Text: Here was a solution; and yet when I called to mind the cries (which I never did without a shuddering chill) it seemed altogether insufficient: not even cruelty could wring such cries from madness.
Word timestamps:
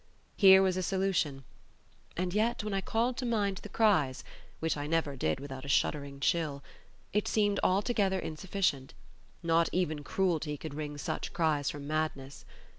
Here 0.35 0.63
was 0.63 0.77
a 0.77 0.81
solution; 0.81 1.43
and 2.17 2.33
yet 2.33 2.63
when 2.63 2.73
I 2.73 2.81
called 2.81 3.17
to 3.17 3.23
mind 3.27 3.57
the 3.57 3.69
cries 3.69 4.23
(which 4.59 4.75
I 4.75 4.87
never 4.87 5.15
did 5.15 5.39
without 5.39 5.63
a 5.63 5.67
shuddering 5.67 6.19
chill) 6.19 6.63
it 7.13 7.27
seemed 7.27 7.59
altogether 7.63 8.17
insufficient: 8.17 8.95
not 9.43 9.69
even 9.71 10.03
cruelty 10.03 10.57
could 10.57 10.73
wring 10.73 10.97
such 10.97 11.33
cries 11.33 11.69
from 11.69 11.85
madness. 11.85 12.45